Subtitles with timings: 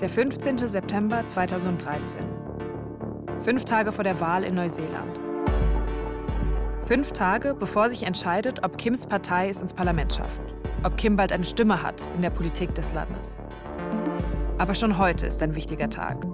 [0.00, 0.56] Der 15.
[0.56, 2.22] September 2013.
[3.44, 5.20] Fünf Tage vor der Wahl in Neuseeland.
[6.86, 10.40] Fünf Tage, bevor sich entscheidet, ob Kims Partei es ins Parlament schafft.
[10.84, 13.36] Ob Kim bald eine Stimme hat in der Politik des Landes.
[14.56, 16.24] Aber schon heute ist ein wichtiger Tag.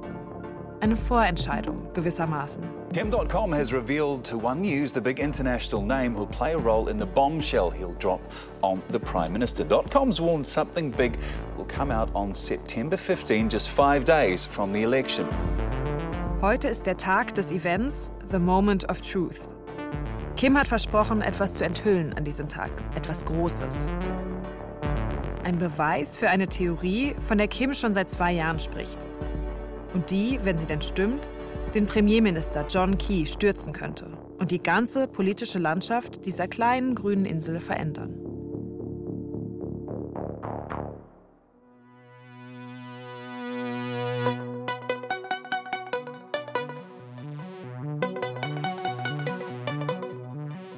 [0.78, 2.62] Eine Vorentscheidung gewissermaßen.
[2.92, 6.98] Kim.com has revealed to One News the big international name who'll play a role in
[6.98, 8.20] the bombshell he'll drop
[8.62, 9.64] on the Prime Minister.
[9.90, 11.16] .com's warned something big
[11.56, 15.26] will come out on September 15, just five days from the election.
[16.42, 19.48] Heute ist der Tag des Events, The Moment of Truth.
[20.36, 23.90] Kim hat versprochen, etwas zu enthüllen an diesem Tag, etwas Großes.
[25.42, 28.98] Ein Beweis für eine Theorie, von der Kim schon seit zwei Jahren spricht
[29.96, 31.30] und die, wenn sie denn stimmt,
[31.74, 34.06] den Premierminister John Key stürzen könnte
[34.38, 38.14] und die ganze politische Landschaft dieser kleinen grünen Insel verändern.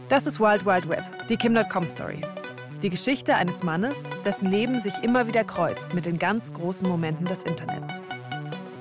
[0.09, 2.21] Das ist Wild Wild Web, die Kim.com Story.
[2.83, 7.27] Die Geschichte eines Mannes, dessen Leben sich immer wieder kreuzt mit den ganz großen Momenten
[7.27, 8.01] des Internets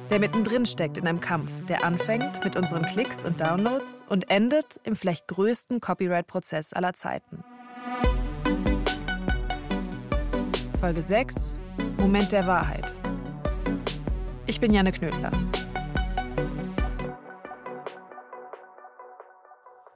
[0.09, 4.79] der mittendrin steckt in einem Kampf, der anfängt mit unseren Klicks und Downloads und endet
[4.83, 7.43] im vielleicht größten Copyright-Prozess aller Zeiten.
[10.79, 11.59] Folge 6
[11.97, 12.93] Moment der Wahrheit.
[14.45, 15.31] Ich bin Janne Knödler.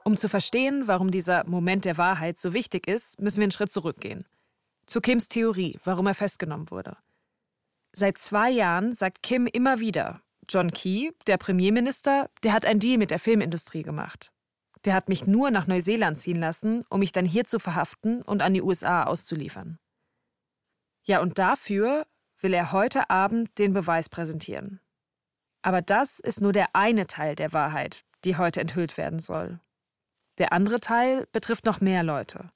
[0.04, 3.72] Um zu verstehen, warum dieser Moment der Wahrheit so wichtig ist, müssen wir einen Schritt
[3.72, 4.26] zurückgehen.
[4.86, 6.96] Zu Kims Theorie, warum er festgenommen wurde.
[7.94, 12.98] Seit zwei Jahren sagt Kim immer wieder, John Key, der Premierminister, der hat einen Deal
[12.98, 14.32] mit der Filmindustrie gemacht.
[14.84, 18.42] Der hat mich nur nach Neuseeland ziehen lassen, um mich dann hier zu verhaften und
[18.42, 19.78] an die USA auszuliefern.
[21.04, 22.06] Ja, und dafür
[22.40, 24.80] will er heute Abend den Beweis präsentieren.
[25.62, 29.60] Aber das ist nur der eine Teil der Wahrheit, die heute enthüllt werden soll.
[30.38, 32.50] Der andere Teil betrifft noch mehr Leute.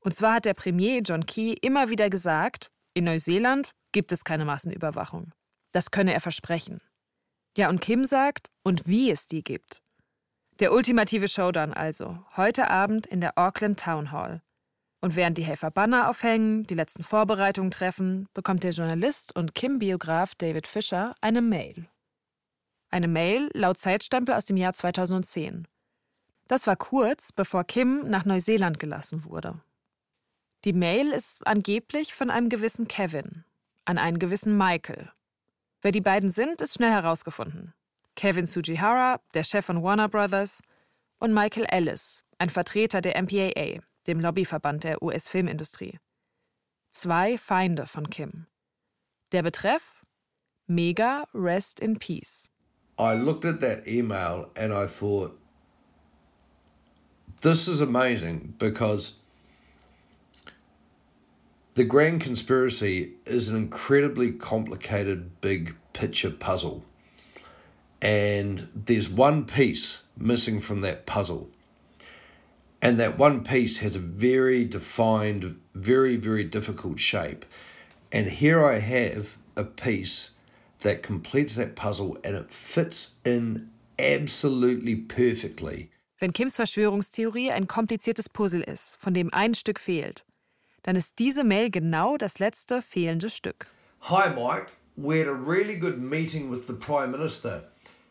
[0.00, 4.44] Und zwar hat der Premier John Key immer wieder gesagt, in Neuseeland gibt es keine
[4.44, 5.32] Massenüberwachung.
[5.72, 6.82] Das könne er versprechen.
[7.56, 9.80] Ja, und Kim sagt, und wie es die gibt.
[10.60, 14.42] Der ultimative Showdown also, heute Abend in der Auckland Town Hall.
[15.00, 20.34] Und während die Helfer Banner aufhängen, die letzten Vorbereitungen treffen, bekommt der Journalist und Kim-Biograf
[20.34, 21.88] David Fischer eine Mail.
[22.90, 25.66] Eine Mail laut Zeitstempel aus dem Jahr 2010.
[26.46, 29.60] Das war kurz, bevor Kim nach Neuseeland gelassen wurde.
[30.64, 33.43] Die Mail ist angeblich von einem gewissen Kevin,
[33.84, 35.10] an einen gewissen Michael.
[35.82, 37.74] Wer die beiden sind, ist schnell herausgefunden.
[38.16, 40.62] Kevin Sujihara, der Chef von Warner Brothers,
[41.18, 45.98] und Michael Ellis, ein Vertreter der MPAA, dem Lobbyverband der US-Filmindustrie.
[46.92, 48.46] Zwei Feinde von Kim.
[49.32, 50.04] Der Betreff?
[50.66, 52.50] Mega Rest in Peace.
[52.98, 55.36] I looked at that email and I thought,
[57.40, 59.18] this is amazing because
[61.74, 66.84] The Grand Conspiracy is an incredibly complicated big picture puzzle.
[68.00, 71.48] And there's one piece missing from that puzzle.
[72.80, 77.44] And that one piece has a very defined, very, very difficult shape.
[78.12, 80.30] And here I have a piece
[80.80, 85.90] that completes that puzzle and it fits in absolutely perfectly.
[86.20, 90.24] Wenn Kims Verschwörungstheorie ein kompliziertes Puzzle ist, von dem ein Stück fehlt,
[90.84, 93.66] dann ist diese Mail genau das letzte fehlende Stück.
[94.02, 97.64] Hi Mike, we had a really good meeting with the Prime Minister.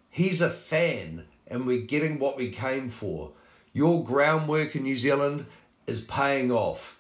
[0.09, 3.31] He's a fan and we're getting what we came for.
[3.73, 5.45] Your groundwork in New Zealand
[5.87, 6.99] is paying off.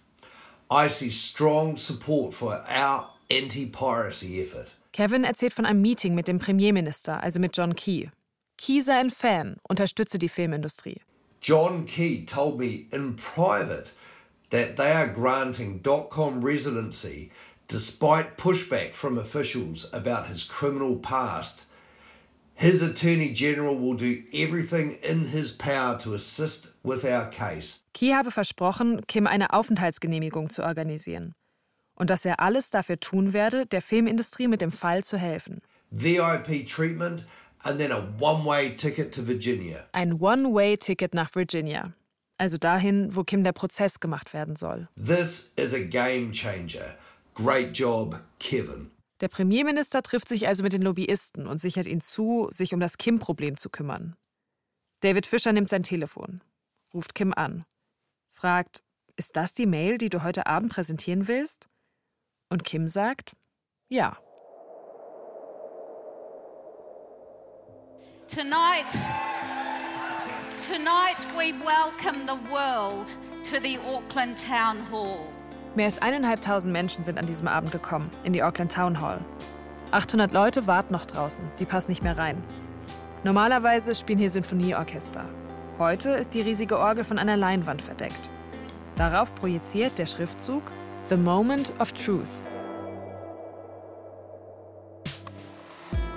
[0.69, 4.71] I see strong support for our anti-piracy effort.
[4.91, 8.09] Kevin erzählt von einem Meeting mit dem Premierminister, also mit John Key.
[8.57, 11.01] Key sei ein Fan, unterstütze die Filmindustrie.
[11.41, 13.89] John Key told me in private
[14.53, 17.31] that they are granting .com residency
[17.67, 21.65] despite pushback from officials about his criminal past.
[22.53, 27.79] His Attorney General will do everything in his power to assist with our case.
[27.93, 31.33] Key habe versprochen, Kim eine Aufenthaltsgenehmigung zu organisieren
[31.95, 35.61] und dass er alles dafür tun werde, der Filmindustrie mit dem Fall zu helfen.
[35.89, 37.25] VIP treatment
[37.63, 39.87] and then a one-way ticket to Virginia.
[39.93, 41.95] Ein One-Way-Ticket nach Virginia
[42.43, 44.89] also dahin, wo Kim der Prozess gemacht werden soll.
[44.97, 46.97] This is a game changer.
[47.33, 48.91] Great job, Kevin.
[49.21, 52.97] Der Premierminister trifft sich also mit den Lobbyisten und sichert ihnen zu, sich um das
[52.97, 54.17] Kim-Problem zu kümmern.
[54.99, 56.41] David Fischer nimmt sein Telefon,
[56.93, 57.63] ruft Kim an,
[58.29, 58.83] fragt,
[59.15, 61.69] ist das die Mail, die du heute Abend präsentieren willst?
[62.49, 63.37] Und Kim sagt,
[63.87, 64.17] ja.
[68.27, 68.91] Tonight
[70.67, 73.13] tonight we welcome the world
[73.43, 75.19] to the Auckland Town Hall.
[75.75, 79.19] Mehr als eineinhalbtausend Menschen sind an diesem Abend gekommen, in die Auckland Town Hall.
[79.91, 82.41] 800 Leute warten noch draußen, sie passen nicht mehr rein.
[83.25, 85.25] Normalerweise spielen hier Sinfonieorchester.
[85.79, 88.29] Heute ist die riesige Orgel von einer Leinwand verdeckt.
[88.95, 90.63] Darauf projiziert der Schriftzug
[91.09, 92.27] The Moment of Truth.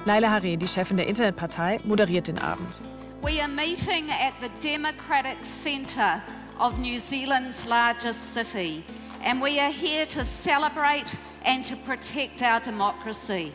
[0.05, 2.79] Laila Haré, die Chefin der Internetpartei, moderiert den Abend.
[3.27, 6.23] We are meeting at the Democratic Centre
[6.61, 8.85] of New Zealand's largest city,
[9.25, 13.51] and we are here to celebrate and to protect our democracy.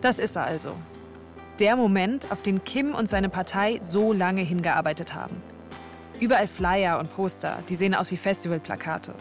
[0.00, 0.74] Das ist er also.
[1.60, 5.40] Der Moment, auf den Kim und seine Partei so lange hingearbeitet haben.
[6.18, 9.14] Überall Flyer und Poster, die sehen aus wie Festivalplakate.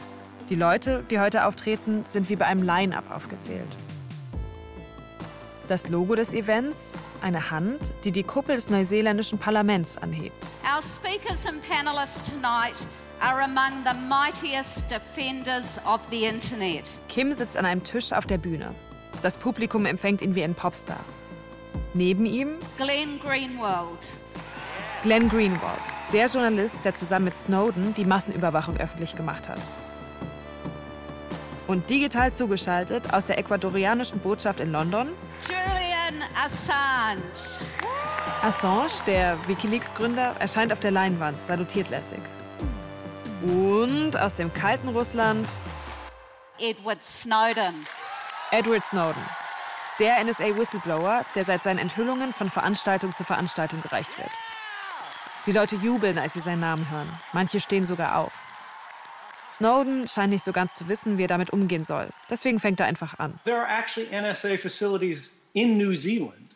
[0.49, 3.69] Die Leute, die heute auftreten, sind wie bei einem Line-up aufgezählt.
[5.71, 10.35] Das Logo des Events, eine Hand, die die Kuppel des neuseeländischen Parlaments anhebt.
[10.65, 12.75] Our speakers and panelists tonight
[13.21, 16.99] are among the mightiest defenders of the Internet.
[17.07, 18.75] Kim sitzt an einem Tisch auf der Bühne.
[19.21, 20.99] Das Publikum empfängt ihn wie ein Popstar.
[21.93, 24.05] Neben ihm Glenn Greenwald,
[25.03, 25.79] Glenn Greenwald,
[26.11, 29.61] der Journalist, der zusammen mit Snowden die Massenüberwachung öffentlich gemacht hat.
[31.65, 35.07] Und digital zugeschaltet aus der ecuadorianischen Botschaft in London
[35.47, 37.21] Julian Assange.
[38.41, 42.19] Assange, der Wikileaks-Gründer, erscheint auf der Leinwand, salutiert lässig.
[43.43, 45.47] Und aus dem kalten Russland
[46.59, 47.85] Edward Snowden.
[48.51, 49.23] Edward Snowden,
[49.99, 54.31] der NSA-Whistleblower, der seit seinen Enthüllungen von Veranstaltung zu Veranstaltung gereicht wird.
[55.47, 57.09] Die Leute jubeln, als sie seinen Namen hören.
[57.33, 58.33] Manche stehen sogar auf.
[59.51, 62.09] Snowden scheint nicht so ganz zu wissen, wie er damit umgehen soll.
[62.29, 63.39] Deswegen fängt er einfach an.
[63.43, 66.55] There are actually NSA facilities in New Zealand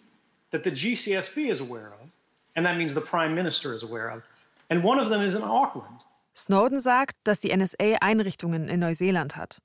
[0.52, 2.10] that the GCSB is aware of,
[2.56, 4.24] and that means the Prime Minister is aware of.
[4.70, 6.06] And one of them is in Auckland.
[6.36, 9.60] Snowden sagt, dass die NSA Einrichtungen in Neuseeland hat.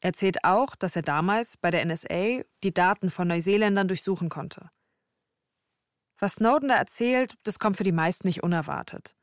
[0.00, 4.70] Er erzählt auch, dass er damals bei der NSA die Daten von Neuseeländern durchsuchen konnte.
[6.18, 9.14] Was Snowden da erzählt, das kommt für die meisten nicht unerwartet.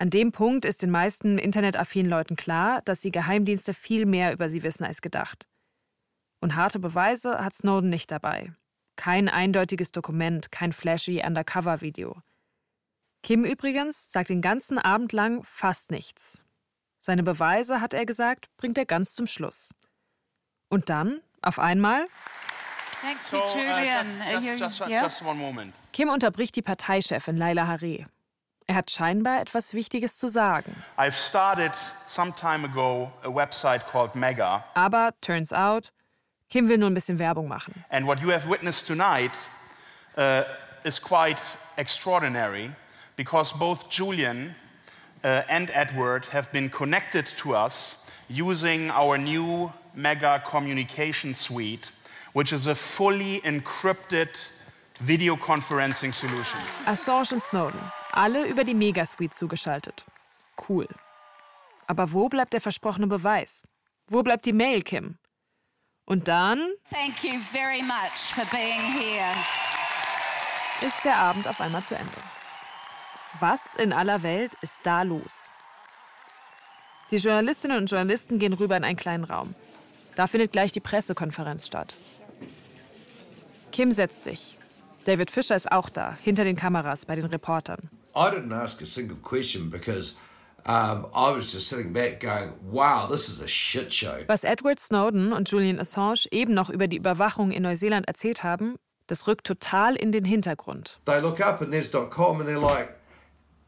[0.00, 4.48] An dem Punkt ist den meisten internetaffinen Leuten klar, dass die Geheimdienste viel mehr über
[4.48, 5.46] sie wissen als gedacht.
[6.40, 8.50] Und harte Beweise hat Snowden nicht dabei.
[8.96, 12.16] Kein eindeutiges Dokument, kein flashy Undercover-Video.
[13.22, 16.46] Kim übrigens sagt den ganzen Abend lang fast nichts.
[16.98, 19.74] Seine Beweise, hat er gesagt, bringt er ganz zum Schluss.
[20.70, 22.06] Und dann, auf einmal,
[23.02, 24.06] Thank So, you, uh, Julian.
[24.06, 25.02] just, Are just, you- just, yeah?
[25.02, 25.74] just one moment.
[25.92, 28.06] Kim unterbricht die Parteichefin Laila Haré.
[28.70, 30.72] Er hat scheinbar etwas Wichtiges zu sagen.
[30.96, 31.72] I've started
[32.06, 35.90] some time ago a website called Mega, Aber, turns out,
[36.50, 37.84] Kim will nur ein bisschen Werbung machen.
[37.90, 39.32] and what you have witnessed tonight
[40.16, 40.44] uh,
[40.84, 41.40] is quite
[41.78, 42.70] extraordinary
[43.16, 44.54] because both Julian
[45.24, 47.96] uh, and Edward have been connected to us
[48.28, 51.90] using our new Mega Communication Suite,
[52.34, 54.28] which is a fully encrypted
[55.00, 56.60] video conferencing solution.
[56.86, 57.80] Assange und Snowden,
[58.12, 60.04] alle über die Megasuite zugeschaltet.
[60.68, 60.88] Cool.
[61.86, 63.62] Aber wo bleibt der versprochene Beweis?
[64.06, 65.18] Wo bleibt die Mail, Kim?
[66.04, 69.32] Und dann Thank you very much for being here.
[70.82, 72.10] ist der Abend auf einmal zu Ende.
[73.38, 75.50] Was in aller Welt ist da los?
[77.10, 79.54] Die Journalistinnen und Journalisten gehen rüber in einen kleinen Raum.
[80.16, 81.94] Da findet gleich die Pressekonferenz statt.
[83.72, 84.58] Kim setzt sich.
[85.04, 87.88] David Fischer ist auch da, hinter den Kameras bei den Reportern.
[88.14, 90.14] I didn't ask a single question because
[90.66, 94.24] um, I was just sitting back going, wow, this is a shit show.
[94.28, 98.76] Was Edward Snowden und Julian Assange eben noch über die Überwachung in Neuseeland erzählt haben,
[99.06, 100.98] das rückt total in den Hintergrund.
[101.04, 102.94] They look up and there's .com and they're like,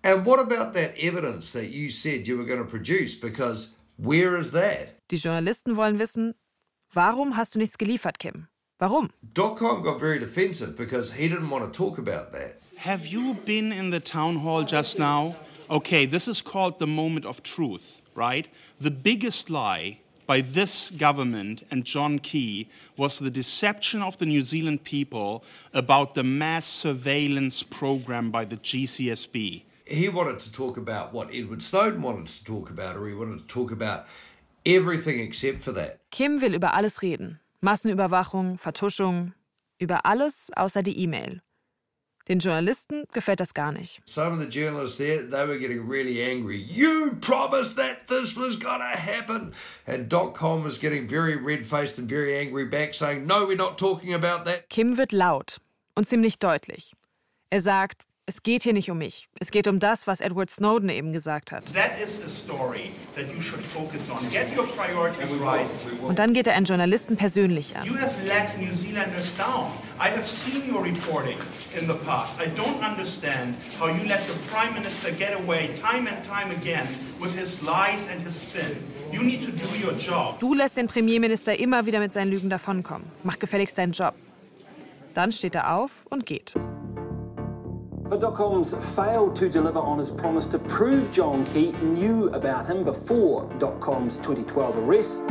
[0.04, 3.18] and what about that evidence that you said you were going to produce?
[3.18, 4.96] Because where is that?
[5.10, 6.34] Die Journalisten wollen wissen,
[6.92, 8.48] warum hast du nichts geliefert, Kim?
[8.78, 9.10] Warum?
[9.34, 12.61] .com got very defensive because he didn't want to talk about that.
[12.82, 15.36] Have you been in the town hall just now?
[15.70, 18.48] Okay, this is called the moment of truth, right?
[18.80, 24.42] The biggest lie by this government and John Key was the deception of the New
[24.42, 29.62] Zealand people about the mass surveillance program by the GCSB.
[29.86, 33.38] He wanted to talk about what Edward Snowden wanted to talk about, or he wanted
[33.38, 34.06] to talk about
[34.66, 36.00] everything except for that.
[36.10, 37.38] Kim will über alles reden.
[37.62, 39.34] Massenüberwachung, Vertuschung,
[39.78, 41.42] über alles außer die E-Mail.
[42.32, 44.00] Den Journalisten gefällt das gar nicht.
[44.06, 46.56] Some of the journalists there, they were getting really angry.
[46.56, 49.52] You promised that this was to happen.
[49.86, 54.14] And .com was getting very red-faced and very angry back, saying, no, we're not talking
[54.14, 54.70] about that.
[54.70, 55.58] Kim wird laut
[55.94, 56.94] und ziemlich deutlich.
[57.50, 59.28] Er sagt, es geht hier nicht um mich.
[59.40, 61.64] Es geht um das, was Edward Snowden eben gesagt hat.
[66.02, 67.84] Und dann geht er einen Journalisten persönlich an.
[67.84, 69.70] You have let New Zealanders down.
[70.00, 71.36] I have seen your reporting
[71.78, 72.40] in the past.
[72.40, 76.88] I don't understand how you let the Prime Minister get away time and time again
[77.20, 78.78] with his lies and his spin.
[79.12, 80.40] You need to do your job.
[80.40, 83.06] Du lässt den Premierminister immer wieder mit seinen Lügen davonkommen.
[83.24, 84.14] Mach gefälligst deinen Job.
[85.12, 86.54] Dann steht er auf und geht.
[88.12, 92.84] But Dotcom's failed to deliver on his promise to prove John Key knew about him
[92.84, 95.22] before Dotcom's 2012 arrest.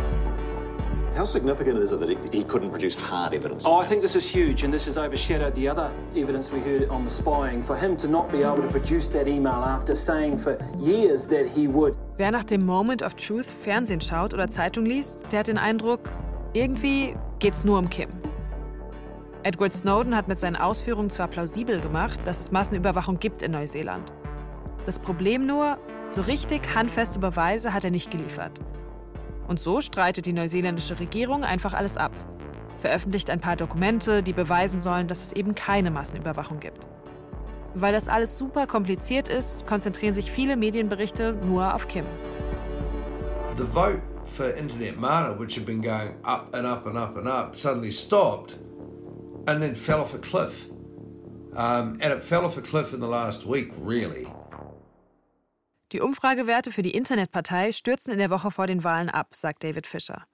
[1.13, 3.67] How significant is it that he couldn't produce hard evidence?
[3.67, 6.89] Oh, I think this is huge, and this has overshadowed the other evidence we heard
[6.89, 7.61] on the spying.
[7.61, 11.47] For him to not be able to produce that email after saying for years that
[11.47, 11.95] he would.
[12.17, 16.09] Wer nach dem Moment of Truth Fernsehen schaut oder Zeitung liest, der hat den Eindruck,
[16.53, 18.09] irgendwie geht's nur um Kim.
[19.43, 24.13] Edward Snowden hat mit seinen Ausführungen zwar plausibel gemacht, dass es Massenüberwachung gibt in Neuseeland.
[24.86, 28.51] Das Problem nur, so richtig handfeste Beweise hat er nicht geliefert.
[29.48, 32.12] Und so streitet die neuseeländische Regierung einfach alles ab,
[32.77, 36.88] veröffentlicht ein paar Dokumente, die beweisen sollen, dass es eben keine Massenüberwachung gibt.
[37.74, 42.05] Weil das alles super kompliziert ist, konzentrieren sich viele Medienberichte nur auf Kim.
[43.55, 44.01] The vote
[44.38, 47.91] for Internet Mana, which had been going up and up and up and up, suddenly
[47.91, 48.57] stopped
[49.51, 50.70] and then fell off a cliff.
[51.53, 54.27] Um, and it fell off a cliff in the last week, really.
[55.91, 59.86] Die Umfragewerte für die Internetpartei stürzen in der Woche vor den Wahlen ab, sagt David
[59.88, 60.25] Fischer.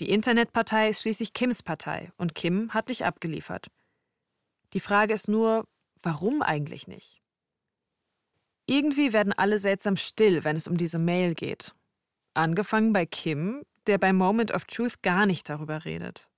[0.00, 3.68] Die Internetpartei ist schließlich Kims Partei und Kim hat nicht abgeliefert.
[4.74, 5.64] Die Frage ist nur,
[6.02, 7.22] warum eigentlich nicht?
[8.66, 11.74] Irgendwie werden alle seltsam still, wenn es um diese Mail geht.
[12.34, 16.28] Angefangen bei Kim, der bei Moment of Truth gar nicht darüber redet.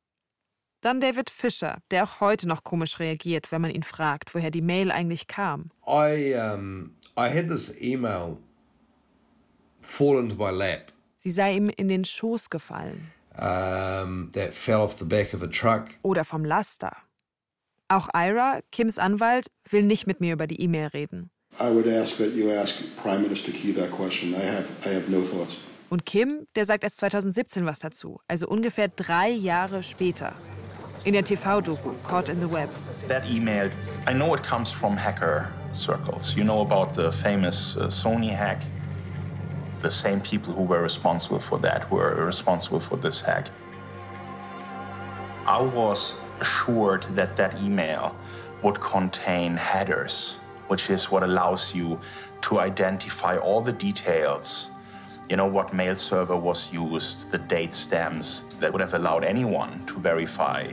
[0.80, 4.62] Dann David Fischer, der auch heute noch komisch reagiert, wenn man ihn fragt, woher die
[4.62, 5.71] Mail eigentlich kam.
[5.87, 8.37] I, um, I had this email
[9.80, 10.92] fall into my lap.
[11.16, 13.11] Sie sei ihm in den Schoß gefallen.
[13.38, 15.88] Um, that fell off the back of a truck.
[16.02, 16.97] Oder vom Laster.
[17.88, 21.30] Auch Ira, Kims Anwalt, will nicht mit mir über die E-Mail reden.
[21.59, 24.35] I would ask that you ask Prime Minister Key that question.
[24.35, 25.56] I have, I have no thoughts.
[25.88, 30.35] Und Kim, der sagt erst 2017 was dazu, also ungefähr drei Jahre später.
[31.06, 32.68] In der TV-Doku Caught in the Web.
[33.06, 33.70] That email,
[34.08, 36.36] I know it comes from hacker circles.
[36.36, 38.60] You know about the famous uh, Sony hack?
[39.82, 43.46] The same people who were responsible for that were responsible for this hack.
[45.46, 48.16] I was assured that that email
[48.64, 52.00] would contain headers, which is what allows you
[52.40, 54.70] to identify all the details
[55.28, 59.84] you know, what mail server was used, the date stamps that would have allowed anyone
[59.86, 60.70] to verify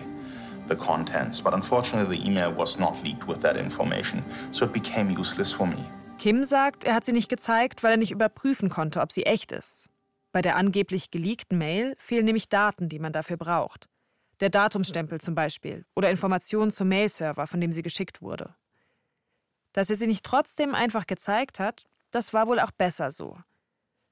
[0.67, 1.41] the contents.
[1.41, 5.67] But unfortunately, the email was not leaked with that information, so it became useless for
[5.67, 5.77] me.
[6.17, 9.51] Kim sagt, er hat sie nicht gezeigt, weil er nicht überprüfen konnte, ob sie echt
[9.51, 9.89] ist.
[10.31, 13.87] Bei der angeblich geleakten Mail fehlen nämlich Daten, die man dafür braucht.
[14.39, 18.55] Der Datumstempel zum Beispiel oder Informationen zum Mailserver, von dem sie geschickt wurde.
[19.73, 23.37] Dass er sie nicht trotzdem einfach gezeigt hat, das war wohl auch besser so.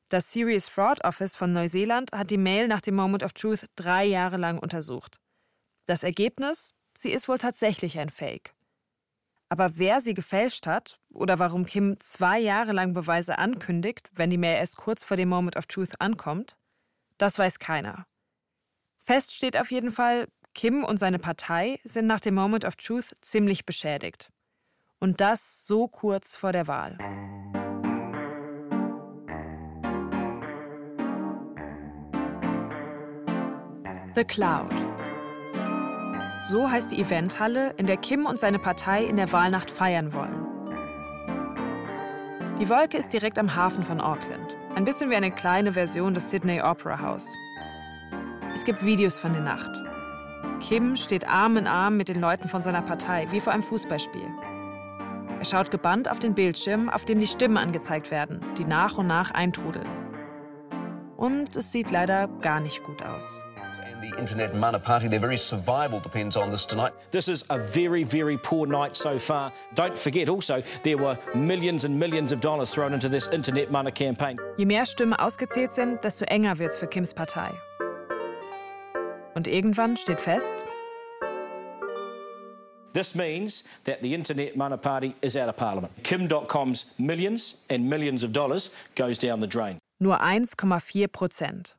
[0.09, 4.05] Das Serious Fraud Office von Neuseeland hat die Mail nach dem Moment of Truth drei
[4.05, 5.19] Jahre lang untersucht.
[5.85, 6.73] Das Ergebnis?
[6.95, 8.53] Sie ist wohl tatsächlich ein Fake.
[9.49, 14.37] Aber wer sie gefälscht hat oder warum Kim zwei Jahre lang Beweise ankündigt, wenn die
[14.37, 16.55] Mail erst kurz vor dem Moment of Truth ankommt,
[17.17, 18.05] das weiß keiner.
[18.97, 23.15] Fest steht auf jeden Fall, Kim und seine Partei sind nach dem Moment of Truth
[23.21, 24.29] ziemlich beschädigt.
[24.99, 26.97] Und das so kurz vor der Wahl.
[34.15, 34.71] The Cloud.
[36.43, 40.47] So heißt die Eventhalle, in der Kim und seine Partei in der Wahlnacht feiern wollen.
[42.59, 44.57] Die Wolke ist direkt am Hafen von Auckland.
[44.75, 47.37] Ein bisschen wie eine kleine Version des Sydney Opera House.
[48.55, 49.71] Es gibt Videos von der Nacht.
[50.61, 54.27] Kim steht Arm in Arm mit den Leuten von seiner Partei, wie vor einem Fußballspiel.
[55.39, 59.07] Er schaut gebannt auf den Bildschirm, auf dem die Stimmen angezeigt werden, die nach und
[59.07, 59.87] nach eintrudeln.
[61.17, 63.43] Und es sieht leider gar nicht gut aus.
[64.01, 65.07] The Internet Mana Party.
[65.07, 66.93] Their very survival depends on this tonight.
[67.11, 69.53] This is a very, very poor night so far.
[69.75, 73.91] Don't forget also, there were millions and millions of dollars thrown into this Internet Mana
[73.91, 74.37] campaign.
[74.57, 77.51] Je mehr Stimmen ausgezählt sind, desto enger wird's für Kims Partei.
[79.35, 80.63] Und irgendwann steht fest,
[82.93, 85.93] This means that the Internet Mana Party is out of Parliament.
[86.03, 89.77] Kim.com's millions and millions of dollars goes down the drain.
[90.01, 91.75] Nur 1,4 Prozent.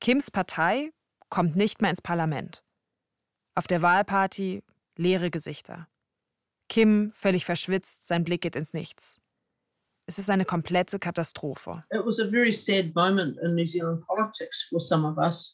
[0.00, 0.88] Kims Partei
[1.30, 2.62] kommt nicht mehr ins Parlament.
[3.54, 4.62] Auf der Wahlparty
[4.96, 5.88] leere Gesichter.
[6.68, 9.20] Kim völlig verschwitzt, sein Blick geht ins Nichts.
[10.06, 11.84] Es ist eine komplette Katastrophe.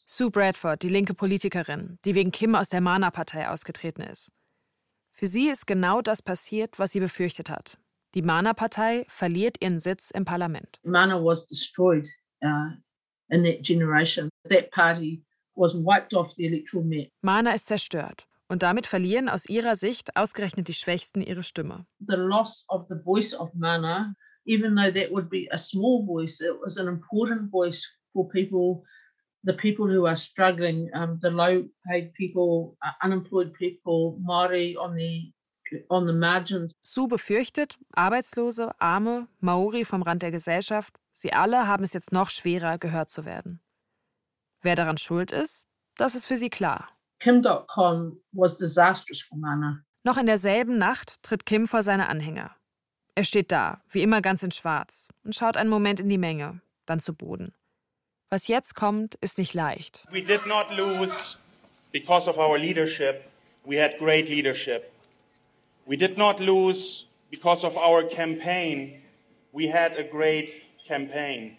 [0.05, 4.31] Sue Bradford, die linke Politikerin, die wegen Kim aus der Mana-Partei ausgetreten ist.
[5.11, 7.77] Für sie ist genau das passiert, was sie befürchtet hat.
[8.13, 10.79] Die Mana-Partei verliert ihren Sitz im Parlament.
[10.83, 12.07] Mana was destroyed
[12.41, 12.71] uh,
[13.27, 14.29] in that generation.
[14.49, 15.24] That party
[15.55, 17.07] was wiped off the electoral map.
[17.21, 18.27] Mana ist zerstört.
[18.47, 21.87] Und damit verlieren aus ihrer Sicht ausgerechnet die Schwächsten ihre Stimme.
[21.99, 26.41] The loss of the voice of Mana even though that would be a small voice,
[26.41, 27.83] it was an important voice
[28.13, 28.83] for people,
[29.43, 35.31] the people who are struggling, um, the low-paid people, uh, unemployed people, Maori on the
[35.89, 36.73] on the margins.
[36.83, 42.29] Sue befürchtet, Arbeitslose, Arme, Maori vom Rand der Gesellschaft, sie alle haben es jetzt noch
[42.29, 43.59] schwerer, gehört zu werden.
[44.65, 46.89] Wer daran schuld ist, das ist für sie klar.
[47.19, 49.83] Kim.com was disastrous for Mana.
[50.03, 52.49] Noch in derselben Nacht tritt Kim vor seine Anhänger.
[53.13, 56.61] Er steht da, wie immer ganz in Schwarz, und schaut einen Moment in die Menge,
[56.87, 57.53] dann zu Boden.
[58.31, 60.03] Was jetzt kommt, ist nicht leicht.
[60.09, 61.37] We did not lose
[61.91, 63.23] because of our leadership.
[63.65, 64.91] We had great leadership.
[65.85, 69.03] We did not lose because of our campaign.
[69.51, 70.49] We had a great
[70.87, 71.55] campaign.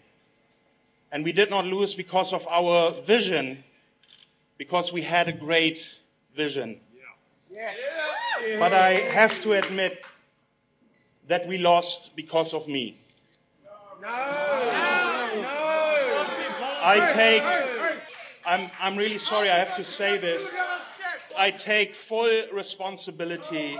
[1.11, 3.63] And we did not lose because of our vision,
[4.57, 5.95] because we had a great
[6.35, 6.79] vision.
[8.59, 10.03] But I have to admit,
[11.27, 12.97] that we lost because of me.
[14.01, 15.57] No, no, no.
[16.79, 17.43] I take,
[18.45, 20.41] I'm, I'm really sorry, I have to say this.
[21.37, 23.77] I take full responsibility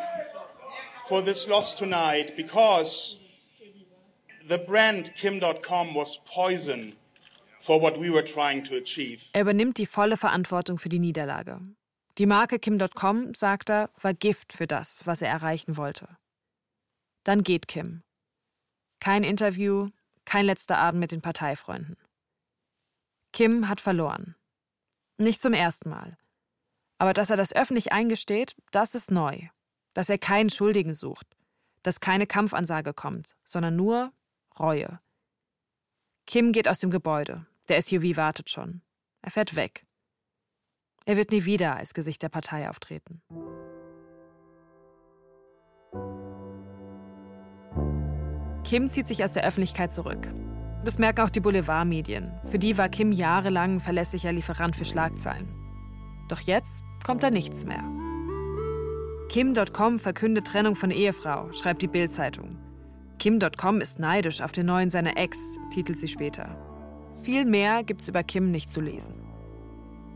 [1.07, 3.15] for this loss tonight because
[4.48, 6.97] the brand Kim.com was poison
[9.33, 11.59] Er übernimmt die volle Verantwortung für die Niederlage.
[12.17, 16.17] Die Marke Kim.com, sagt er, war Gift für das, was er erreichen wollte.
[17.23, 18.03] Dann geht Kim.
[18.99, 19.89] Kein Interview,
[20.25, 21.97] kein letzter Abend mit den Parteifreunden.
[23.34, 24.36] Kim hat verloren.
[25.17, 26.17] Nicht zum ersten Mal.
[26.97, 29.41] Aber dass er das öffentlich eingesteht, das ist neu.
[29.93, 31.27] Dass er keinen Schuldigen sucht.
[31.84, 34.12] Dass keine Kampfansage kommt, sondern nur
[34.60, 34.99] Reue.
[36.25, 37.45] Kim geht aus dem Gebäude.
[37.69, 38.82] Der SUV wartet schon.
[39.21, 39.86] Er fährt weg.
[41.06, 43.21] Er wird nie wieder als Gesicht der Partei auftreten.
[48.63, 50.27] Kim zieht sich aus der Öffentlichkeit zurück.
[50.84, 52.32] Das merken auch die Boulevardmedien.
[52.43, 55.47] Für die war Kim jahrelang ein verlässlicher Lieferant für Schlagzeilen.
[56.27, 57.84] Doch jetzt kommt da nichts mehr.
[59.30, 62.58] Kim.com verkündet Trennung von Ehefrau, schreibt die Bild-Zeitung.
[63.19, 66.66] Kim.com ist neidisch auf den neuen seiner Ex, titelt sie später.
[67.23, 69.15] Viel mehr gibt's über Kim nicht zu lesen.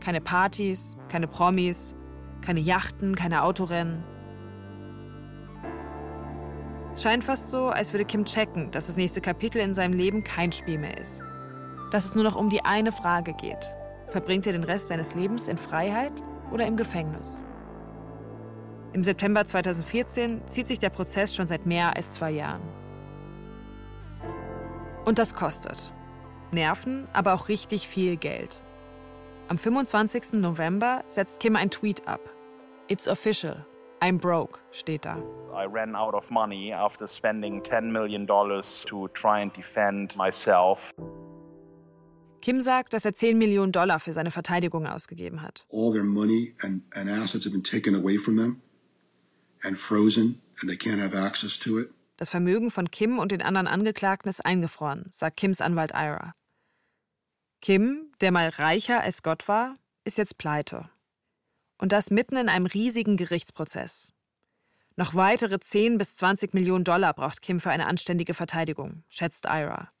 [0.00, 1.94] Keine Partys, keine Promis,
[2.40, 4.04] keine Yachten, keine Autorennen.
[6.92, 10.24] Es scheint fast so, als würde Kim checken, dass das nächste Kapitel in seinem Leben
[10.24, 11.22] kein Spiel mehr ist.
[11.90, 13.64] Dass es nur noch um die eine Frage geht.
[14.08, 16.12] Verbringt er den Rest seines Lebens in Freiheit
[16.50, 17.46] oder im Gefängnis?
[18.92, 22.62] Im September 2014 zieht sich der Prozess schon seit mehr als zwei Jahren.
[25.06, 25.94] Und das kostet.
[26.52, 28.60] Nerven, aber auch richtig viel Geld.
[29.48, 30.34] Am 25.
[30.34, 32.20] November setzt Kim ein Tweet ab.
[32.88, 33.64] It's official.
[34.00, 35.16] I'm broke, steht da.
[35.52, 40.78] I ran out of money after spending 10 million dollars to try and defend myself.
[42.40, 45.64] Kim sagt, dass er 10 Millionen Dollar für seine Verteidigung ausgegeben hat.
[45.70, 48.60] All their money and, and assets have been taken away from them
[49.62, 51.90] and frozen and they can't have access to it.
[52.16, 56.34] Das Vermögen von Kim und den anderen Angeklagten ist eingefroren, sagt Kims Anwalt Ira.
[57.62, 60.90] Kim, der mal reicher als Gott war, ist jetzt pleite.
[61.78, 64.12] Und das mitten in einem riesigen Gerichtsprozess.
[64.96, 69.92] Noch weitere 10 bis 20 Millionen Dollar braucht Kim für eine anständige Verteidigung, schätzt Ira.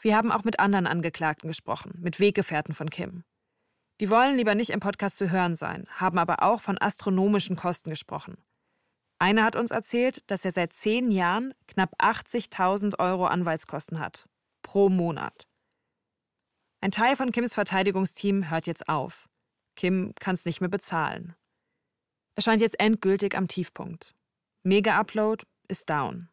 [0.00, 3.22] Wir haben auch mit anderen Angeklagten gesprochen, mit Weggefährten von Kim.
[4.00, 7.90] Die wollen lieber nicht im Podcast zu hören sein, haben aber auch von astronomischen Kosten
[7.90, 8.38] gesprochen.
[9.20, 14.28] Einer hat uns erzählt, dass er seit zehn Jahren knapp 80.000 Euro Anwaltskosten hat.
[14.62, 15.46] Pro Monat.
[16.84, 19.26] Ein Teil von Kims Verteidigungsteam hört jetzt auf.
[19.74, 21.34] Kim kann es nicht mehr bezahlen.
[22.36, 24.14] Er scheint jetzt endgültig am Tiefpunkt.
[24.64, 26.28] Mega Upload ist down.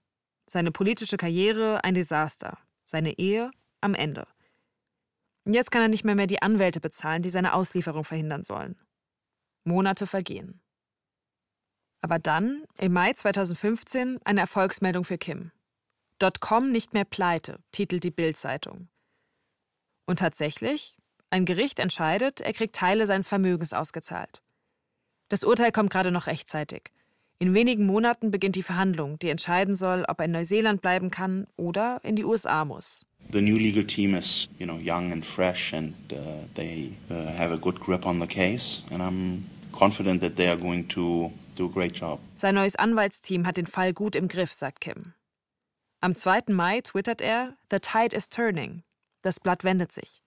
[0.48, 2.58] Seine politische Karriere ein Desaster.
[2.84, 4.28] Seine Ehe am Ende.
[5.46, 8.78] Jetzt kann er nicht mehr, mehr die Anwälte bezahlen, die seine Auslieferung verhindern sollen.
[9.64, 10.60] Monate vergehen.
[12.02, 15.54] Aber dann, im Mai 2015, eine Erfolgsmeldung für Kim.
[16.42, 18.90] .com nicht mehr pleite, titelt die Bild-Zeitung.
[20.12, 20.98] Und tatsächlich,
[21.30, 24.42] ein Gericht entscheidet, er kriegt Teile seines Vermögens ausgezahlt.
[25.30, 26.92] Das Urteil kommt gerade noch rechtzeitig.
[27.40, 31.48] In wenigen Monaten beginnt die Verhandlung, die entscheiden soll, ob er in Neuseeland bleiben kann
[31.56, 33.06] oder in die USA muss.
[33.32, 36.18] The new legal team is, you know, young and fresh, and uh,
[36.56, 40.58] they uh, have a good grip on the case, and I'm confident that they are
[40.58, 42.20] going to do a great job.
[42.36, 45.14] Sein neues Anwaltsteam hat den Fall gut im Griff, sagt Kim.
[46.02, 46.50] Am 2.
[46.50, 48.84] Mai twittert er: The tide is turning.
[49.22, 50.22] Das Blatt wendet sich.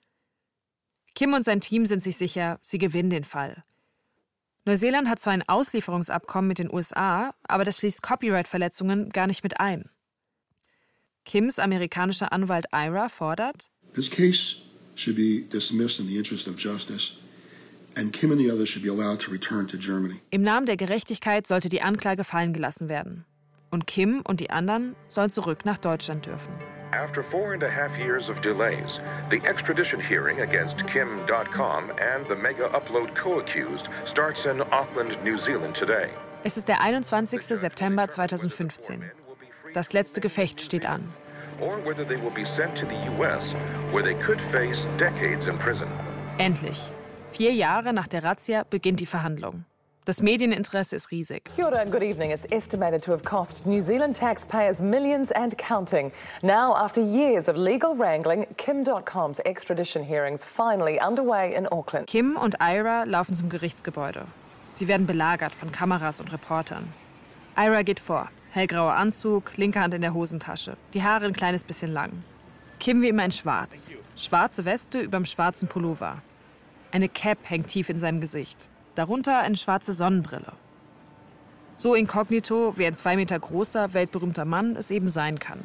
[1.15, 3.65] Kim und sein Team sind sich sicher, sie gewinnen den Fall.
[4.65, 9.61] Neuseeland hat zwar ein Auslieferungsabkommen mit den USA, aber das schließt Copyright-Verletzungen gar nicht mit
[9.61, 9.91] ein.
[11.25, 14.57] Kims amerikanischer Anwalt Ira fordert, This case
[14.97, 17.19] should be dismissed in the interest of justice,
[17.95, 20.21] and Kim and the others should be allowed to return to Germany.
[20.31, 23.25] Im Namen der Gerechtigkeit sollte die Anklage fallen gelassen werden.
[23.71, 26.53] Und Kim und die anderen sollen zurück nach Deutschland dürfen.
[26.95, 32.37] After four and a half years of delays, the extradition hearing against Kim.com and the
[32.37, 36.11] Mega Upload co-accused starts in Auckland, New Zealand today.
[36.45, 37.43] Es ist der 21.
[37.43, 39.11] September 2015.
[39.73, 41.13] Das letzte Gefecht steht an.
[41.61, 43.55] Or whether they will be sent to the US,
[43.91, 45.89] where they could face decades in prison.
[46.39, 46.81] Endlich.
[47.33, 49.65] Vier Jahre nach der Razzia beginnt die Verhandlung.
[50.07, 51.45] Das Medieninteresse ist riesig.
[51.57, 52.31] Kia ora and good evening.
[52.31, 56.13] It's estimated to have cost New Zealand taxpayers millions and counting.
[56.43, 62.07] Now, after years of legal wrangling, Kim.com's extradition hearings finally underway in Auckland.
[62.07, 64.27] Kim und Ira laufen zum Gerichtsgebäude.
[64.75, 66.93] Sie werden belagert von Kameras und Reportern.
[67.57, 68.29] Ira geht vor.
[68.51, 72.11] Hellgrauer Anzug, linke Hand in der Hosentasche, die Haare ein kleines bisschen lang.
[72.79, 73.91] Kim wie immer in schwarz.
[74.17, 76.21] Schwarze Weste überm schwarzen Pullover.
[76.93, 78.69] Eine Cap hängt tief in seinem Gesicht.
[78.95, 80.53] Darunter eine schwarze Sonnenbrille.
[81.75, 85.61] So inkognito, wie ein zwei Meter großer, weltberühmter Mann es eben sein kann.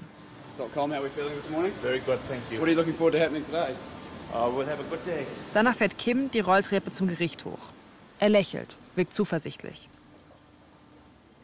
[4.32, 5.26] Uh, we'll have a good day.
[5.54, 7.72] Danach fährt Kim die Rolltreppe zum Gericht hoch.
[8.20, 9.90] Er lächelt, wirkt zuversichtlich.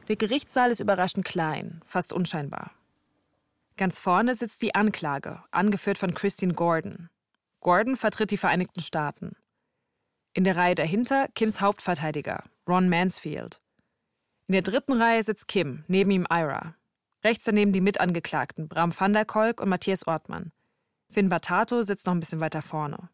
[0.08, 2.72] Der Gerichtssaal ist überraschend klein, fast unscheinbar.
[3.78, 7.10] Ganz vorne sitzt die Anklage, angeführt von Christine Gordon.
[7.60, 9.36] Gordon vertritt die Vereinigten Staaten.
[10.38, 13.62] In der Reihe dahinter Kims Hauptverteidiger, Ron Mansfield.
[14.48, 16.76] In der dritten Reihe sitzt Kim, neben ihm Ira.
[17.24, 20.52] Rechts daneben die Mitangeklagten, Bram van der Kolk und Matthias Ortmann.
[21.08, 23.08] Finn Batato sitzt noch ein bisschen weiter vorne.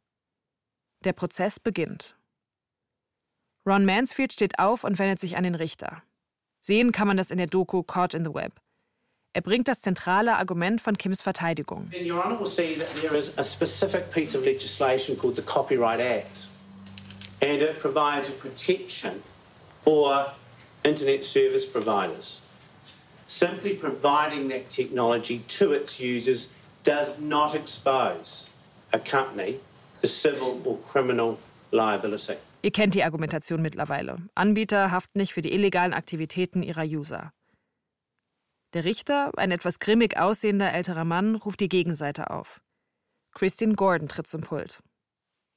[1.03, 2.17] Der Prozess beginnt.
[3.67, 6.01] Ron Mansfield steht auf und wendet sich an den Richter.
[6.59, 8.53] Sehen kann man das in der Doku Caught in the Web.
[9.33, 11.91] Er bringt das zentrale Argument von Kims Verteidigung.
[12.03, 15.99] Your Honour will see that there is a specific piece of legislation called the Copyright
[16.01, 16.47] Act,
[17.41, 19.21] and it provides a protection
[19.83, 20.31] for
[20.83, 22.41] internet service providers.
[23.27, 26.49] Simply providing that technology to its users
[26.83, 28.49] does not expose
[28.93, 29.59] a company
[30.01, 31.37] to civil or criminal
[31.71, 32.35] liability.
[32.63, 34.17] Ihr kennt die Argumentation mittlerweile.
[34.35, 37.31] Anbieter haften nicht für die illegalen Aktivitäten ihrer User.
[38.73, 42.61] Der Richter, ein etwas grimmig aussehender älterer Mann, ruft die Gegenseite auf.
[43.33, 44.79] Christine Gordon tritt zum Pult.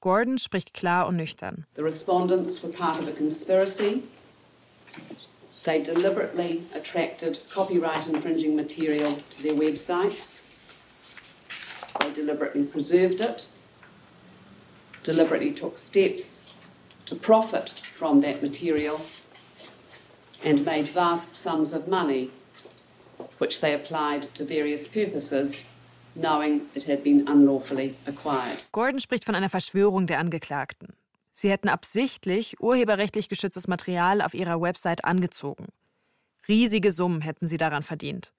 [0.05, 1.65] Gordon spricht klar und nüchtern.
[1.77, 4.03] The respondents were part of a conspiracy.
[5.63, 10.43] They deliberately attracted copyright infringing material to their websites.
[12.01, 13.47] They deliberately preserved it,
[15.03, 16.53] deliberately took steps
[17.07, 19.01] to profit from that material,
[20.45, 22.31] and made vast sums of money,
[23.39, 25.71] which they applied to various purposes,
[26.15, 28.59] knowing it had been unlawfully acquired.
[28.73, 30.95] Gordon spricht von einer Verschwörung der Angeklagten.
[31.33, 35.67] Sie hätten absichtlich urheberrechtlich geschütztes Material auf ihrer Website angezogen.
[36.47, 38.33] Riesige Summen hätten sie daran verdient.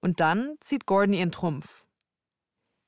[0.00, 1.84] Und dann zieht Gordon ihren Trumpf.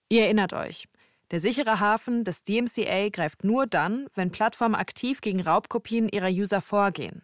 [0.08, 0.88] Ihr erinnert euch,
[1.30, 6.60] der sichere Hafen des DMCA greift nur dann, wenn Plattformen aktiv gegen Raubkopien ihrer User
[6.60, 7.22] vorgehen.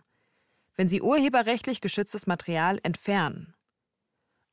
[0.76, 3.56] Wenn sie urheberrechtlich geschütztes Material entfernen.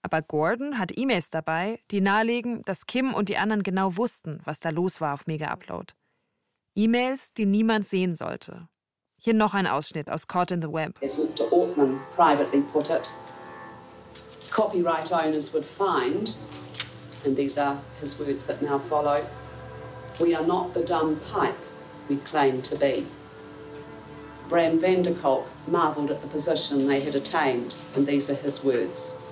[0.03, 4.59] Aber Gordon hat E-Mails dabei, die nahelegen, dass Kim und die anderen genau wussten, was
[4.59, 5.93] da los war auf Mega Upload.
[6.75, 8.67] E-Mails, die niemand sehen sollte.
[9.17, 11.01] Hier noch ein Ausschnitt aus Caught in the Web.
[11.01, 11.49] As Mr.
[11.53, 13.09] Ortman privately put it,
[14.51, 16.35] copyright owners would find,
[17.25, 19.21] and these are his words that now follow,
[20.19, 21.55] we are not the dumb pipe
[22.09, 23.05] we claim to be.
[24.49, 28.61] Bram van der Kolk marvelled at the position they had attained, and these are his
[28.65, 29.22] words.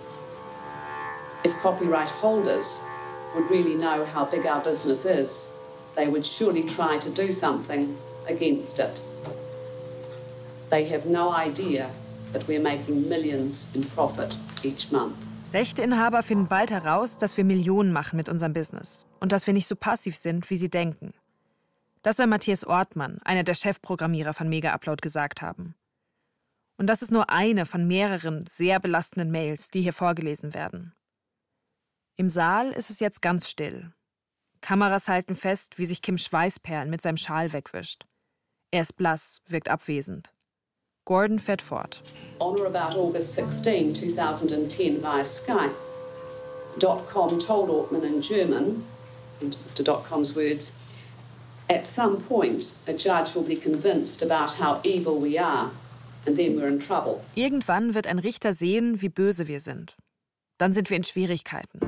[1.44, 2.82] If copyright holders
[3.34, 5.50] would really know how big our business is,
[5.96, 7.96] they would surely try to do something
[8.30, 9.02] against it.
[10.70, 11.90] They have no idea
[12.34, 15.16] that we're making millions in profit each month.
[15.52, 19.68] Rechteinhaber finden bald heraus, dass wir Millionen machen mit unserem Business und dass wir nicht
[19.68, 21.14] so passiv sind, wie sie denken.
[22.04, 25.76] Das soll Matthias Ortmann, einer der Chefprogrammierer von Mega Upload, gesagt haben.
[26.78, 30.94] Und das ist nur eine von mehreren sehr belastenden Mails, die hier vorgelesen werden.
[32.18, 33.92] Im Saal ist es jetzt ganz still.
[34.62, 38.06] Kameras halten fest, wie sich Kim Schweißperlen mit seinem Schal wegwischt.
[38.72, 40.34] Er ist blass, wirkt abwesend.
[41.06, 42.04] Gordon fährt fort.
[42.40, 45.76] On or about August 16, 2010, via Skype,
[46.80, 48.84] Dotcom told Ortman in German,
[49.42, 49.84] into Mr.
[49.84, 50.74] Dotcom's words,
[51.70, 55.72] at some point, a judge will be convinced about how evil we are,
[56.26, 57.24] and then we're in trouble.
[57.36, 59.98] Irgendwann wird ein Richter sehen, wie böse wir sind.
[60.60, 61.80] Dann sind wir in Schwierigkeiten.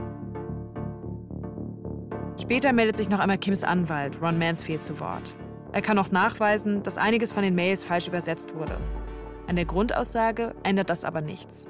[2.42, 5.36] Später meldet sich noch einmal Kims Anwalt, Ron Mansfield, zu Wort.
[5.72, 8.78] Er kann auch nachweisen, dass einiges von den Mails falsch übersetzt wurde.
[9.48, 11.68] An der Grundaussage ändert das aber nichts.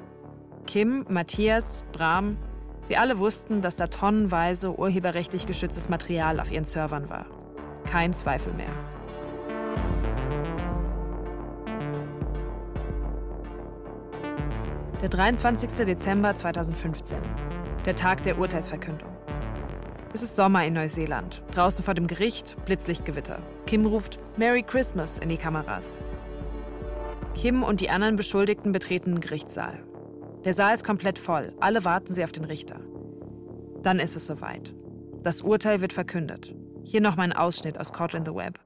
[0.65, 2.37] Kim, Matthias, Bram,
[2.83, 7.25] sie alle wussten, dass da tonnenweise urheberrechtlich geschütztes Material auf ihren Servern war.
[7.85, 8.71] Kein Zweifel mehr.
[15.01, 15.85] Der 23.
[15.85, 17.17] Dezember 2015,
[17.85, 19.12] der Tag der Urteilsverkündung.
[20.15, 21.41] Es ist Sommer in Neuseeland.
[21.55, 23.39] Draußen vor dem Gericht Blitzlichtgewitter.
[23.65, 25.97] Kim ruft Merry Christmas in die Kameras.
[27.33, 29.79] Kim und die anderen Beschuldigten betreten den Gerichtssaal.
[30.45, 31.51] Der Saal ist komplett voll.
[31.59, 32.79] Alle warten sie auf den Richter.
[33.81, 34.71] Dann ist es soweit.
[35.23, 36.53] Das Urteil wird verkündet.
[36.83, 38.59] Hier noch mal ein Ausschnitt aus Caught in the Web.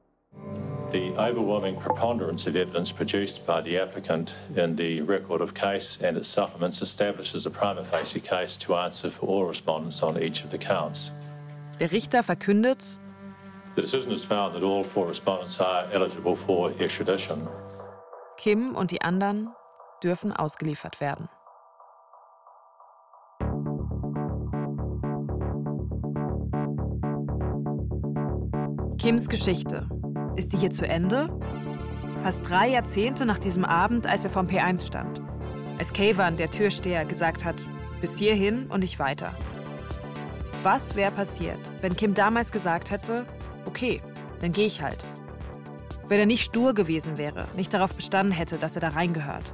[0.92, 6.18] The overwhelming preponderance of evidence produced by the applicant in the record of case and
[6.18, 10.50] its supplements establishes a prima facie case to answer for all respondents on each of
[10.50, 11.12] the counts.
[11.80, 12.98] Der Richter verkündet.
[18.38, 19.50] Kim und die anderen
[20.04, 21.30] dürfen ausgeliefert werden.
[28.98, 29.88] Kims Geschichte.
[30.36, 31.30] Ist die hier zu Ende?
[32.24, 35.22] Fast drei Jahrzehnte nach diesem Abend, als er vom P1 stand.
[35.78, 37.56] Als Kavan, der Türsteher, gesagt hat,
[38.02, 39.34] bis hierhin und nicht weiter.
[40.64, 43.26] Was wäre passiert, wenn Kim damals gesagt hätte,
[43.68, 44.02] okay,
[44.42, 44.98] dann gehe ich halt.
[46.08, 49.52] Wenn er nicht stur gewesen wäre, nicht darauf bestanden hätte, dass er da reingehört.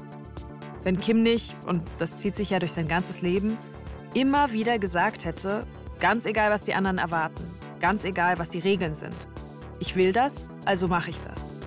[0.84, 3.58] Wenn Kim nicht, und das zieht sich ja durch sein ganzes Leben,
[4.14, 5.62] immer wieder gesagt hätte,
[6.00, 7.44] ganz egal, was die anderen erwarten,
[7.80, 9.16] ganz egal, was die Regeln sind.
[9.80, 11.62] Ich will das, also mache ich das.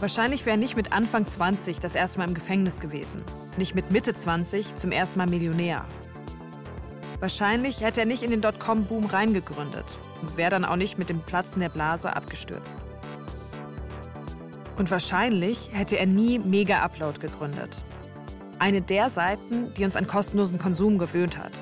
[0.00, 3.22] Wahrscheinlich wäre nicht mit Anfang 20 das erste Mal im Gefängnis gewesen,
[3.56, 5.86] nicht mit Mitte 20 zum ersten Mal Millionär.
[7.24, 11.22] Wahrscheinlich hätte er nicht in den Dotcom-Boom reingegründet und wäre dann auch nicht mit dem
[11.22, 12.84] Platzen der Blase abgestürzt.
[14.76, 17.78] Und wahrscheinlich hätte er nie Mega Upload gegründet.
[18.58, 21.52] Eine der Seiten, die uns an kostenlosen Konsum gewöhnt hat,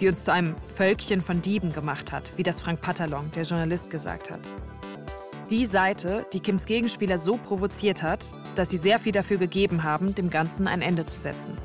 [0.00, 3.90] die uns zu einem Völkchen von Dieben gemacht hat, wie das Frank Patalon, der Journalist,
[3.90, 4.40] gesagt hat.
[5.50, 10.14] Die Seite, die Kims Gegenspieler so provoziert hat, dass sie sehr viel dafür gegeben haben,
[10.14, 11.58] dem Ganzen ein Ende zu setzen.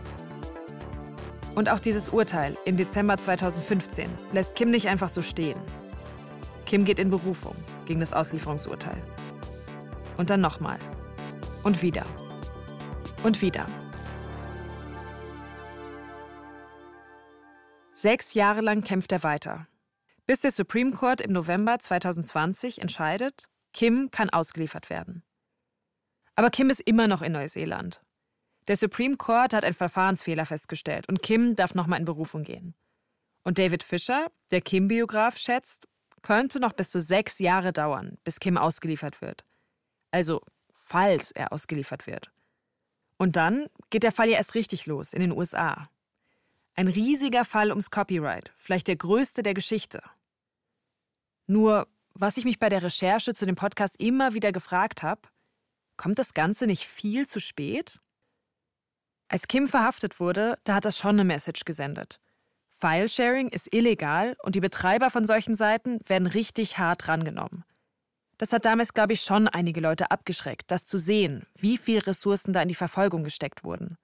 [1.56, 5.60] Und auch dieses Urteil im Dezember 2015 lässt Kim nicht einfach so stehen.
[6.66, 9.02] Kim geht in Berufung gegen das Auslieferungsurteil.
[10.18, 10.78] Und dann nochmal.
[11.64, 12.06] Und wieder.
[13.24, 13.66] Und wieder.
[17.94, 19.68] Sechs Jahre lang kämpft er weiter.
[20.26, 25.24] Bis der Supreme Court im November 2020 entscheidet, Kim kann ausgeliefert werden.
[26.36, 28.02] Aber Kim ist immer noch in Neuseeland.
[28.68, 32.76] Der Supreme Court hat einen Verfahrensfehler festgestellt und Kim darf nochmal in Berufung gehen.
[33.44, 35.88] Und David Fischer, der Kim-Biograf, schätzt,
[36.22, 39.46] könnte noch bis zu sechs Jahre dauern, bis Kim ausgeliefert wird.
[40.12, 40.42] Also,
[40.74, 42.32] falls er ausgeliefert wird.
[43.18, 45.90] Und dann geht der Fall ja erst richtig los in den USA.
[46.76, 50.02] Ein riesiger Fall ums Copyright, vielleicht der größte der Geschichte.
[51.48, 55.22] Nur, was ich mich bei der Recherche zu dem Podcast immer wieder gefragt habe,
[55.98, 58.00] kommt das Ganze nicht viel zu spät?
[59.30, 62.20] Als Kim verhaftet wurde, da hat das schon eine Message gesendet.
[62.70, 67.64] File-Sharing ist illegal und die Betreiber von solchen Seiten werden richtig hart rangenommen.
[68.40, 72.54] Das hat damals, glaube ich, schon einige Leute abgeschreckt, das zu sehen, wie viel Ressourcen
[72.54, 73.98] da in die Verfolgung gesteckt wurden.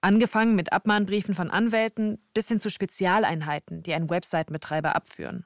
[0.00, 5.44] Angefangen mit Abmahnbriefen von Anwälten bis hin zu Spezialeinheiten, die einen Webseitenbetreiber abführen.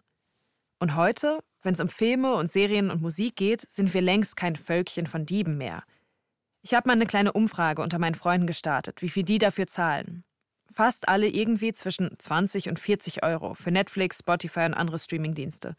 [0.79, 4.57] Und heute, wenn es um Filme und Serien und Musik geht, sind wir längst kein
[4.57, 5.83] Völkchen von Dieben mehr.
[6.63, 10.25] Ich habe mal eine kleine Umfrage unter meinen Freunden gestartet, wie viel die dafür zahlen.
[10.73, 15.77] Fast alle irgendwie zwischen 20 und 40 Euro für Netflix, Spotify und andere Streamingdienste.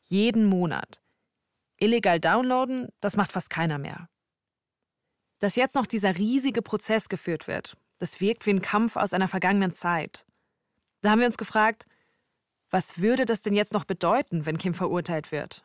[0.00, 1.02] Jeden Monat.
[1.76, 4.08] Illegal downloaden, das macht fast keiner mehr.
[5.40, 9.28] Dass jetzt noch dieser riesige Prozess geführt wird, das wirkt wie ein Kampf aus einer
[9.28, 10.24] vergangenen Zeit.
[11.00, 11.86] Da haben wir uns gefragt,
[12.70, 15.64] was würde das denn jetzt noch bedeuten, wenn Kim verurteilt wird?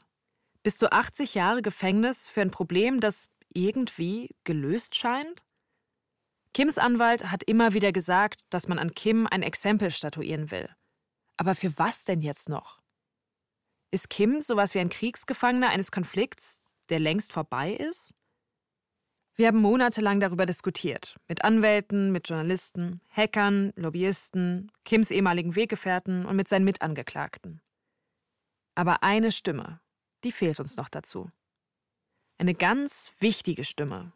[0.63, 5.43] Bis zu 80 Jahre Gefängnis für ein Problem, das irgendwie gelöst scheint?
[6.54, 10.70] Kims Anwalt hat immer wieder gesagt, dass man an Kim ein Exempel statuieren will.
[11.38, 12.80] Aber für was denn jetzt noch?
[13.91, 18.13] Ist Kim sowas wie ein Kriegsgefangener eines Konflikts, der längst vorbei ist?
[19.36, 21.15] Wir haben monatelang darüber diskutiert.
[21.28, 27.62] Mit Anwälten, mit Journalisten, Hackern, Lobbyisten, Kims ehemaligen Weggefährten und mit seinen Mitangeklagten.
[28.74, 29.80] Aber eine Stimme,
[30.24, 31.30] die fehlt uns noch dazu.
[32.39, 34.13] Eine ganz wichtige Stimme.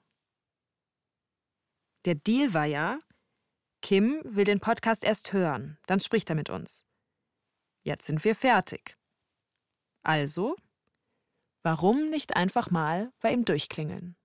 [2.06, 3.00] Der Deal war ja,
[3.82, 6.86] Kim will den Podcast erst hören, dann spricht er mit uns.
[7.84, 8.96] Jetzt sind wir fertig.
[10.04, 10.56] Also,
[11.64, 14.16] warum nicht einfach mal bei ihm durchklingeln?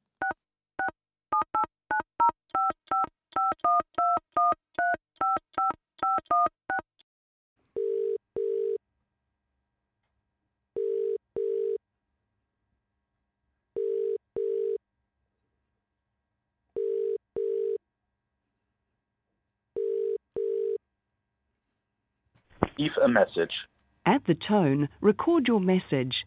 [22.78, 23.66] Leave a message.
[24.04, 26.26] At the tone, record your message.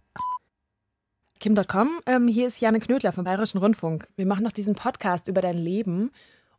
[1.39, 4.07] Kim.com, ähm, hier ist Janne Knödler vom Bayerischen Rundfunk.
[4.15, 6.11] Wir machen noch diesen Podcast über dein Leben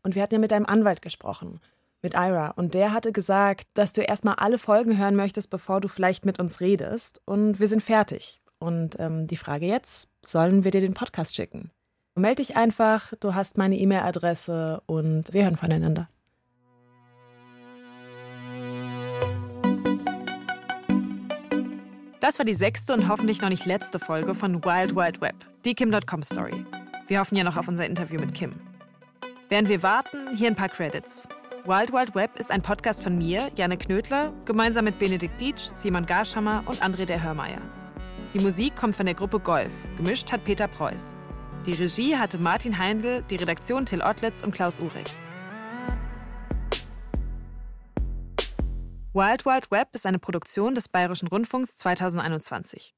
[0.03, 1.61] und wir hatten ja mit deinem Anwalt gesprochen,
[2.03, 2.53] mit Ira.
[2.53, 6.39] Und der hatte gesagt, dass du erstmal alle Folgen hören möchtest, bevor du vielleicht mit
[6.39, 7.21] uns redest.
[7.27, 8.41] Und wir sind fertig.
[8.59, 11.73] Und ähm, die Frage jetzt, sollen wir dir den Podcast schicken?
[12.15, 16.09] Meld dich einfach, du hast meine E-Mail-Adresse und wir hören voneinander.
[22.31, 25.75] Das war die sechste und hoffentlich noch nicht letzte Folge von Wild Wild Web, die
[25.75, 26.65] Kim.com Story.
[27.09, 28.53] Wir hoffen ja noch auf unser Interview mit Kim.
[29.49, 31.29] Während wir warten, hier ein paar Credits.
[31.65, 36.07] Wild Wild Web ist ein Podcast von mir, Janne Knödler, gemeinsam mit Benedikt Dietsch, Simon
[36.07, 37.63] Garschammer und André der Hörmeier.
[38.33, 41.15] Die Musik kommt von der Gruppe Golf, gemischt hat Peter Preuß.
[41.67, 45.17] Die Regie hatte Martin Heindl, die Redaktion Till Ottlitz und Klaus Uhrig.
[49.13, 52.95] Wild Wild Web ist eine Produktion des Bayerischen Rundfunks 2021.